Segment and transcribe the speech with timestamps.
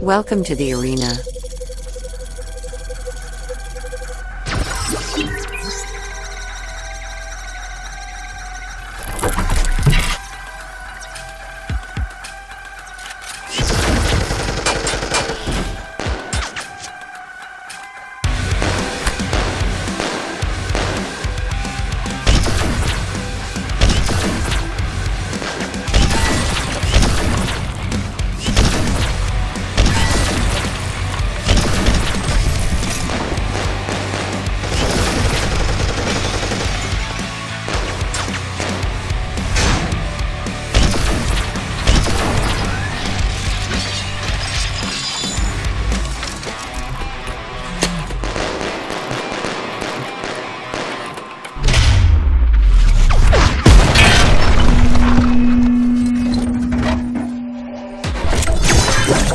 [0.00, 1.12] Welcome to the arena.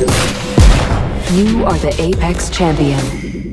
[0.00, 3.48] You are the Apex Champion.